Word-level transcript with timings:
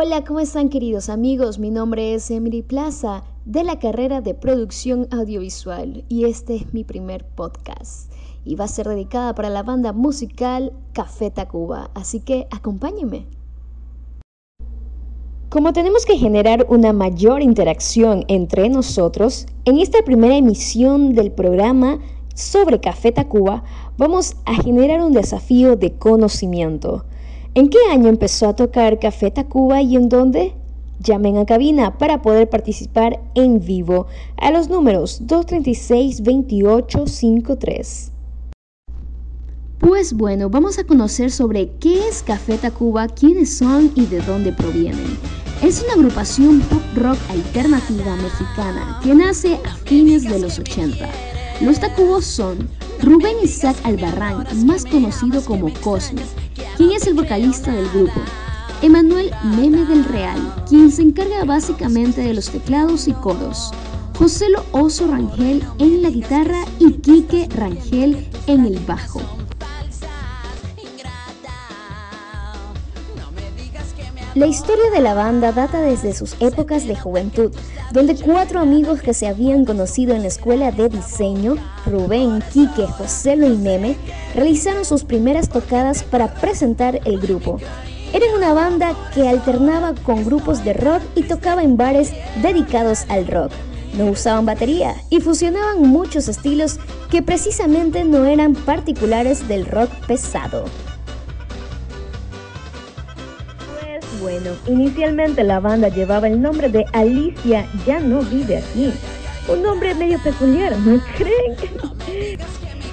Hola, 0.00 0.22
¿cómo 0.22 0.38
están 0.38 0.68
queridos 0.68 1.08
amigos? 1.08 1.58
Mi 1.58 1.72
nombre 1.72 2.14
es 2.14 2.30
Emily 2.30 2.62
Plaza 2.62 3.24
de 3.44 3.64
la 3.64 3.80
carrera 3.80 4.20
de 4.20 4.32
producción 4.32 5.08
audiovisual 5.10 6.04
y 6.08 6.26
este 6.26 6.54
es 6.54 6.72
mi 6.72 6.84
primer 6.84 7.24
podcast 7.24 8.08
y 8.44 8.54
va 8.54 8.66
a 8.66 8.68
ser 8.68 8.86
dedicada 8.86 9.34
para 9.34 9.50
la 9.50 9.64
banda 9.64 9.92
musical 9.92 10.72
Café 10.92 11.32
Tacuba, 11.32 11.90
así 11.94 12.20
que 12.20 12.46
acompáñenme. 12.52 13.26
Como 15.48 15.72
tenemos 15.72 16.06
que 16.06 16.16
generar 16.16 16.64
una 16.68 16.92
mayor 16.92 17.42
interacción 17.42 18.24
entre 18.28 18.68
nosotros, 18.68 19.46
en 19.64 19.80
esta 19.80 20.02
primera 20.02 20.36
emisión 20.36 21.12
del 21.12 21.32
programa 21.32 21.98
sobre 22.36 22.78
Café 22.78 23.10
Tacuba 23.10 23.64
vamos 23.96 24.36
a 24.46 24.62
generar 24.62 25.02
un 25.02 25.12
desafío 25.12 25.74
de 25.74 25.98
conocimiento. 25.98 27.04
¿En 27.58 27.68
qué 27.70 27.78
año 27.90 28.08
empezó 28.08 28.50
a 28.50 28.54
tocar 28.54 29.00
Café 29.00 29.32
Tacuba 29.32 29.82
y 29.82 29.96
en 29.96 30.08
dónde? 30.08 30.54
Llamen 31.00 31.38
a 31.38 31.44
cabina 31.44 31.98
para 31.98 32.22
poder 32.22 32.48
participar 32.48 33.20
en 33.34 33.58
vivo 33.58 34.06
a 34.36 34.52
los 34.52 34.68
números 34.68 35.22
236-2853. 35.26 38.12
Pues 39.80 40.12
bueno, 40.12 40.48
vamos 40.48 40.78
a 40.78 40.84
conocer 40.84 41.32
sobre 41.32 41.70
qué 41.80 42.06
es 42.06 42.22
Café 42.22 42.58
Tacuba, 42.58 43.08
quiénes 43.08 43.58
son 43.58 43.90
y 43.96 44.06
de 44.06 44.20
dónde 44.20 44.52
provienen. 44.52 45.18
Es 45.60 45.82
una 45.82 45.94
agrupación 45.94 46.60
pop 46.60 46.80
rock 46.94 47.18
alternativa 47.28 48.14
mexicana 48.14 49.00
que 49.02 49.16
nace 49.16 49.58
a 49.64 49.74
fines 49.84 50.22
de 50.22 50.38
los 50.38 50.60
80. 50.60 51.08
Los 51.60 51.80
Tacubos 51.80 52.24
son 52.24 52.68
Rubén 53.02 53.34
Isaac 53.42 53.76
Albarrán, 53.82 54.46
más 54.64 54.84
conocido 54.84 55.44
como 55.44 55.74
Cosme, 55.80 56.22
quien 56.78 56.92
es 56.92 57.08
el 57.08 57.14
vocalista 57.14 57.72
del 57.72 57.88
grupo. 57.88 58.20
Emanuel 58.82 59.32
Meme 59.42 59.84
del 59.84 60.04
Real, 60.04 60.38
quien 60.68 60.92
se 60.92 61.02
encarga 61.02 61.44
básicamente 61.44 62.20
de 62.20 62.32
los 62.32 62.48
teclados 62.50 63.08
y 63.08 63.12
coros. 63.14 63.72
Joselo 64.16 64.64
Oso 64.70 65.08
Rangel 65.08 65.64
en 65.80 66.02
la 66.02 66.10
guitarra 66.10 66.64
y 66.78 66.92
Quique 66.92 67.48
Rangel 67.56 68.28
en 68.46 68.64
el 68.64 68.78
bajo. 68.86 69.20
La 74.38 74.46
historia 74.46 74.88
de 74.92 75.00
la 75.00 75.14
banda 75.14 75.50
data 75.50 75.80
desde 75.80 76.14
sus 76.14 76.36
épocas 76.38 76.86
de 76.86 76.94
juventud, 76.94 77.50
donde 77.90 78.14
cuatro 78.14 78.60
amigos 78.60 79.02
que 79.02 79.12
se 79.12 79.26
habían 79.26 79.64
conocido 79.64 80.14
en 80.14 80.22
la 80.22 80.28
escuela 80.28 80.70
de 80.70 80.88
diseño, 80.88 81.56
Rubén, 81.84 82.40
Quique, 82.52 82.86
José 82.86 83.34
y 83.34 83.56
Meme, 83.56 83.96
realizaron 84.36 84.84
sus 84.84 85.02
primeras 85.02 85.48
tocadas 85.48 86.04
para 86.04 86.34
presentar 86.34 87.00
el 87.04 87.18
grupo. 87.18 87.58
Eran 88.12 88.30
una 88.36 88.52
banda 88.52 88.94
que 89.12 89.28
alternaba 89.28 89.94
con 90.04 90.24
grupos 90.24 90.62
de 90.62 90.72
rock 90.72 91.02
y 91.16 91.24
tocaba 91.24 91.64
en 91.64 91.76
bares 91.76 92.12
dedicados 92.40 93.06
al 93.08 93.26
rock. 93.26 93.50
No 93.94 94.04
usaban 94.06 94.46
batería 94.46 94.94
y 95.10 95.18
fusionaban 95.18 95.82
muchos 95.82 96.28
estilos 96.28 96.78
que 97.10 97.22
precisamente 97.22 98.04
no 98.04 98.24
eran 98.24 98.54
particulares 98.54 99.48
del 99.48 99.66
rock 99.66 99.90
pesado. 100.06 100.66
Bueno, 104.30 104.50
inicialmente 104.66 105.42
la 105.42 105.58
banda 105.58 105.88
llevaba 105.88 106.28
el 106.28 106.42
nombre 106.42 106.68
de 106.68 106.84
Alicia 106.92 107.66
Ya 107.86 107.98
no 107.98 108.20
vive 108.20 108.58
aquí. 108.58 108.92
Un 109.50 109.62
nombre 109.62 109.94
medio 109.94 110.18
peculiar, 110.18 110.76
¿no 110.76 111.00
creen? 111.16 112.36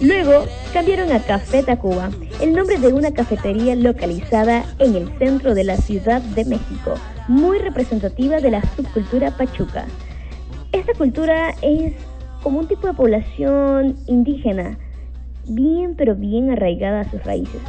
Luego 0.00 0.44
cambiaron 0.72 1.10
a 1.10 1.18
Café 1.18 1.64
Tacuba, 1.64 2.10
el 2.40 2.52
nombre 2.52 2.78
de 2.78 2.92
una 2.92 3.12
cafetería 3.12 3.74
localizada 3.74 4.64
en 4.78 4.94
el 4.94 5.18
centro 5.18 5.56
de 5.56 5.64
la 5.64 5.76
Ciudad 5.78 6.22
de 6.22 6.44
México, 6.44 6.94
muy 7.26 7.58
representativa 7.58 8.40
de 8.40 8.52
la 8.52 8.62
subcultura 8.76 9.32
pachuca. 9.32 9.84
Esta 10.70 10.92
cultura 10.94 11.56
es 11.60 11.94
como 12.44 12.60
un 12.60 12.68
tipo 12.68 12.86
de 12.86 12.94
población 12.94 13.96
indígena, 14.06 14.78
bien 15.48 15.96
pero 15.96 16.14
bien 16.14 16.52
arraigada 16.52 17.00
a 17.00 17.10
sus 17.10 17.24
raíces. 17.24 17.62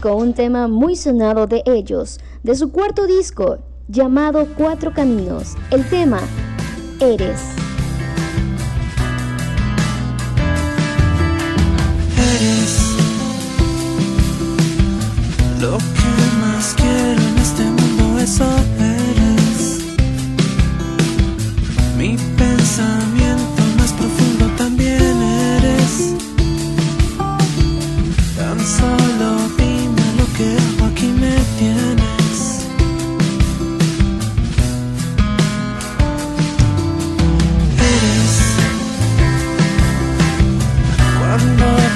Con 0.00 0.14
un 0.14 0.34
tema 0.34 0.66
muy 0.66 0.96
sonado 0.96 1.46
de 1.46 1.62
ellos, 1.64 2.18
de 2.42 2.56
su 2.56 2.72
cuarto 2.72 3.06
disco, 3.06 3.58
llamado 3.86 4.48
Cuatro 4.56 4.92
Caminos. 4.92 5.54
El 5.70 5.88
tema. 5.88 6.20
Eres 6.98 7.67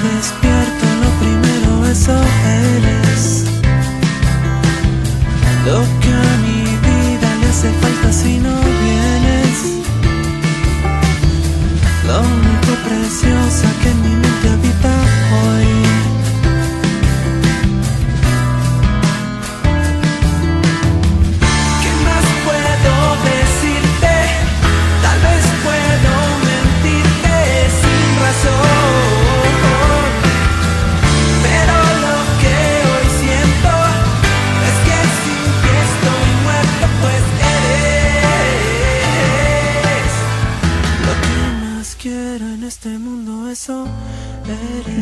cuando 0.03 0.17
despierto 0.17 0.52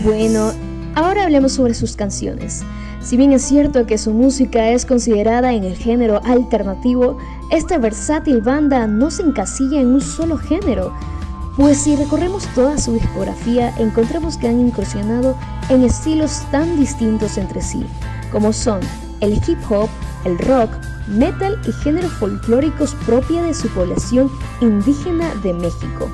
Bueno, 0.04 0.52
ahora 0.96 1.26
hablemos 1.26 1.52
sobre 1.52 1.76
sus 1.76 1.96
canciones. 1.96 2.64
Si 3.02 3.18
bien 3.18 3.34
es 3.34 3.44
cierto 3.44 3.86
que 3.86 4.00
su 4.00 4.12
música 4.12 4.70
es 4.70 4.86
considerada 4.86 5.54
en 5.54 5.64
el 5.64 5.76
género 5.76 6.22
alternativo, 6.24 7.18
esta 7.52 7.78
versátil 7.78 8.42
banda 8.42 8.88
no 8.88 9.12
se 9.12 9.22
encasilla 9.22 9.80
en 9.80 9.88
un 9.88 10.02
solo 10.02 10.38
género, 10.38 10.92
pues 11.56 11.78
si 11.78 11.96
recorremos 11.96 12.48
toda 12.56 12.80
su 12.80 12.94
discografía 12.94 13.76
encontramos 13.78 14.38
que 14.38 14.48
han 14.48 14.60
incursionado 14.60 15.36
en 15.70 15.84
estilos 15.84 16.42
tan 16.52 16.80
distintos 16.80 17.38
entre 17.38 17.62
sí, 17.62 17.86
como 18.32 18.54
son 18.54 18.80
el 19.20 19.34
hip 19.34 19.60
hop, 19.70 19.90
el 20.26 20.40
rock, 20.40 20.72
metal 21.08 21.60
y 21.68 21.72
géneros 21.84 22.12
folclóricos 22.14 22.96
propia 23.06 23.44
de 23.44 23.54
su 23.54 23.68
población 23.70 24.32
indígena 24.62 25.36
de 25.44 25.54
México. 25.54 26.10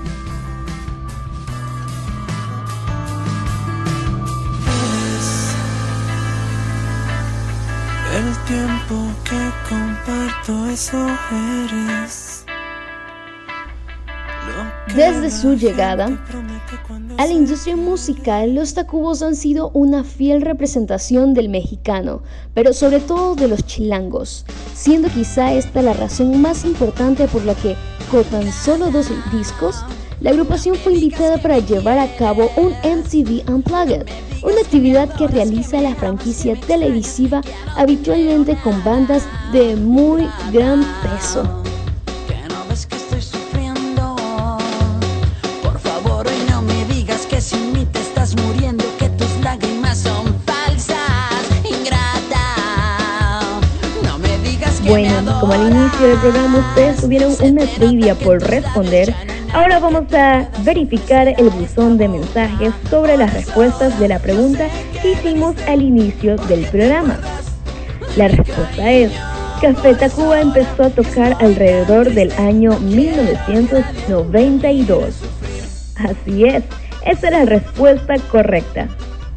Tiempo 8.48 8.96
que 9.26 9.52
comparto, 9.68 10.68
eso 10.68 11.06
eres. 11.66 12.46
Desde 14.96 15.30
su 15.30 15.56
llegada 15.56 16.18
a 17.18 17.26
la 17.26 17.32
industria 17.32 17.76
musical, 17.76 18.56
los 18.56 18.74
Tacubos 18.74 19.22
han 19.22 19.36
sido 19.36 19.70
una 19.74 20.06
fiel 20.06 20.42
representación 20.42 21.34
del 21.34 21.50
mexicano, 21.50 22.22
pero 22.54 22.72
sobre 22.72 23.02
todo 23.02 23.36
de 23.36 23.50
los 23.50 23.66
chilangos, 23.66 24.46
siendo 24.74 25.10
quizá 25.10 25.52
esta 25.52 25.82
la 25.82 25.94
razón 25.94 26.42
más 26.42 26.64
importante 26.64 27.28
por 27.28 27.44
la 27.44 27.54
que, 27.56 27.76
con 28.10 28.24
tan 28.26 28.50
solo 28.54 28.90
dos 28.92 29.12
discos, 29.32 29.84
la 30.20 30.32
agrupación 30.32 30.76
fue 30.76 30.94
invitada 30.94 31.38
para 31.38 31.60
llevar 31.60 32.00
a 32.00 32.16
cabo 32.16 32.50
un 32.58 32.72
MTV 32.84 33.50
Unplugged, 33.50 34.06
una 34.44 34.62
actividad 34.62 35.14
que 35.16 35.28
realiza 35.28 35.82
la 35.82 35.96
franquicia 35.96 36.56
televisiva 36.62 37.42
habitualmente 37.76 38.58
con 38.64 38.84
bandas 38.84 39.24
de 39.52 39.76
muy 39.76 40.28
gran 40.52 40.84
peso. 41.04 41.64
Como 55.40 55.54
al 55.54 55.72
inicio 55.72 56.08
del 56.08 56.18
programa 56.20 56.60
ustedes 56.60 57.02
tuvieron 57.02 57.34
una 57.42 57.66
trivia 57.66 58.14
por 58.16 58.42
responder, 58.42 59.14
ahora 59.54 59.80
vamos 59.80 60.14
a 60.14 60.48
verificar 60.64 61.28
el 61.28 61.50
buzón 61.50 61.98
de 61.98 62.08
mensajes 62.08 62.74
sobre 62.90 63.18
las 63.18 63.34
respuestas 63.34 64.00
de 64.00 64.08
la 64.08 64.20
pregunta 64.20 64.70
que 65.02 65.12
hicimos 65.12 65.58
al 65.68 65.82
inicio 65.82 66.38
del 66.48 66.64
programa. 66.66 67.20
La 68.16 68.30
respuesta 68.30 68.92
es, 68.92 69.12
Café 69.62 69.96
Tacuba 69.96 70.40
empezó 70.42 70.84
a 70.84 70.90
tocar 70.90 71.36
alrededor 71.40 72.14
del 72.14 72.32
año 72.34 72.78
1992. 72.80 75.16
Así 75.96 76.46
es, 76.46 76.64
esa 77.06 77.28
es 77.28 77.34
la 77.34 77.46
respuesta 77.46 78.16
correcta. 78.32 78.88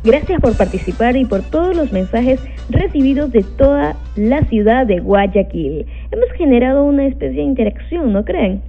Gracias 0.02 0.40
por 0.40 0.56
participar 0.56 1.14
y 1.16 1.26
por 1.26 1.42
todos 1.42 1.76
los 1.76 1.92
mensajes 1.92 2.40
recibidos 2.70 3.32
de 3.32 3.44
toda 3.56 3.96
la 4.16 4.42
ciudad 4.44 4.86
de 4.86 5.00
Guayaquil. 5.00 5.86
Hemos 6.10 6.30
generado 6.32 6.84
una 6.84 7.06
especie 7.06 7.36
de 7.36 7.42
interacción, 7.42 8.12
¿no 8.12 8.24
creen? 8.24 8.62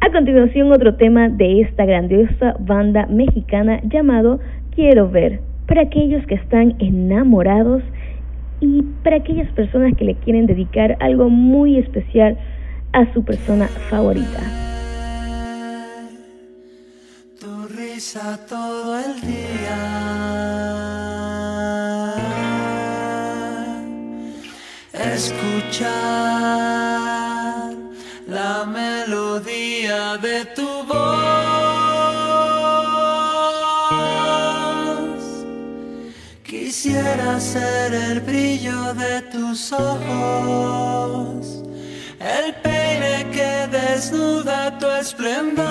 A 0.00 0.10
continuación, 0.10 0.72
otro 0.72 0.94
tema 0.94 1.28
de 1.28 1.62
esta 1.62 1.84
grandiosa 1.84 2.56
banda 2.60 3.06
mexicana 3.06 3.80
llamado 3.84 4.40
Quiero 4.74 5.08
ver, 5.08 5.40
para 5.66 5.82
aquellos 5.82 6.24
que 6.26 6.34
están 6.34 6.74
enamorados 6.78 7.82
y 8.60 8.82
para 9.02 9.16
aquellas 9.16 9.50
personas 9.52 9.96
que 9.96 10.04
le 10.04 10.14
quieren 10.14 10.46
dedicar 10.46 10.96
algo 11.00 11.28
muy 11.28 11.78
especial 11.78 12.36
a 12.92 13.12
su 13.12 13.24
persona 13.24 13.66
favorita. 13.90 14.40
Tu 17.40 17.68
risa 17.74 18.38
todo 18.46 18.98
el 18.98 19.20
día. 19.22 20.75
Escuchar 25.16 25.90
la 28.28 28.64
melodía 28.66 30.18
de 30.18 30.44
tu 30.56 30.68
voz. 30.84 31.06
Quisiera 36.44 37.40
ser 37.40 37.94
el 37.94 38.20
brillo 38.20 38.92
de 38.94 39.22
tus 39.32 39.72
ojos, 39.72 41.62
el 42.20 42.54
peine 42.64 43.26
que 43.36 43.52
desnuda 43.78 44.78
tu 44.78 44.86
esplendor, 45.02 45.66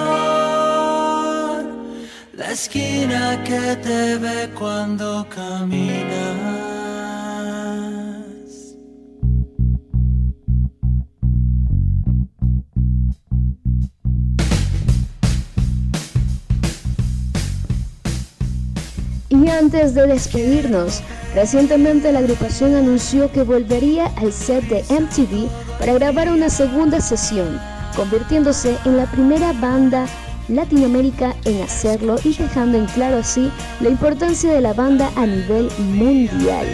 la 2.33 2.51
esquina 2.51 3.44
que 3.44 3.75
te 3.75 4.18
ve 4.18 4.50
cuando 4.57 5.27
caminas. 5.30 6.75
Y 19.44 19.50
antes 19.50 19.94
de 19.94 20.08
despedirnos, 20.08 21.02
recientemente 21.36 22.12
la 22.12 22.20
agrupación 22.20 22.74
anunció 22.74 23.30
que 23.32 23.44
volvería 23.44 24.06
al 24.16 24.32
set 24.32 24.64
de 24.70 24.82
MTV 24.90 25.50
para 25.78 25.94
grabar 25.94 26.30
una 26.30 26.50
segunda 26.50 27.02
sesión, 27.02 27.60
convirtiéndose 27.98 28.78
en 28.86 28.96
la 28.96 29.06
primera 29.12 29.52
banda 29.52 30.08
Latinoamérica 30.48 31.36
en 31.44 31.62
hacerlo 31.62 32.16
y 32.24 32.34
dejando 32.34 32.78
en 32.78 32.86
claro 32.86 33.18
así 33.18 33.52
la 33.82 33.90
importancia 33.90 34.54
de 34.54 34.62
la 34.62 34.74
banda 34.74 35.12
a 35.18 35.26
nivel 35.26 35.70
mundial. 35.80 36.68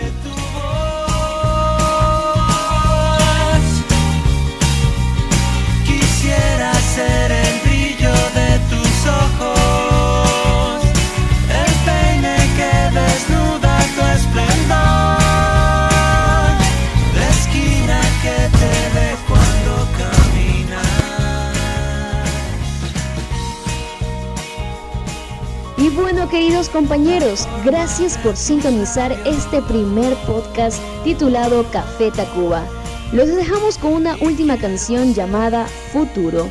Compañeros, 26.71 27.47
gracias 27.65 28.17
por 28.17 28.35
sintonizar 28.35 29.11
este 29.25 29.61
primer 29.63 30.15
podcast 30.25 30.81
titulado 31.03 31.65
Café 31.71 32.11
Tacuba. 32.11 32.63
Los 33.11 33.27
dejamos 33.27 33.77
con 33.77 33.93
una 33.93 34.15
última 34.21 34.57
canción 34.57 35.13
llamada 35.13 35.67
Futuro. 35.91 36.47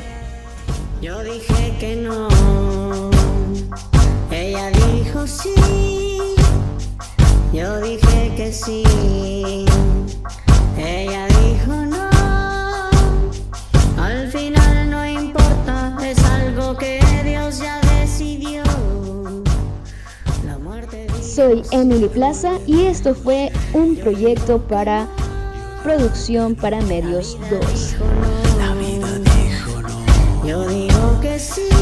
Yo 1.00 1.22
dije 1.22 1.75
que 1.81 1.96
no, 1.96 2.28
ella 4.31 4.70
dijo 4.70 5.26
sí, 5.26 5.55
yo 7.52 7.81
dije 7.81 8.34
que 8.37 8.52
sí, 8.52 8.84
Soy 21.70 21.81
Emily 21.81 22.08
Plaza 22.08 22.58
y 22.67 22.84
esto 22.84 23.14
fue 23.14 23.50
un 23.72 23.96
proyecto 23.96 24.58
para 24.58 25.08
Producción 25.82 26.55
para 26.55 26.81
Medios 26.82 27.38
2. 27.50 27.96
La 28.58 28.75
vida 28.75 29.19
dijo 29.19 29.82
no. 29.82 30.46
Yo 30.46 30.69
digo 30.69 31.20
que 31.20 31.38
sí. 31.38 31.80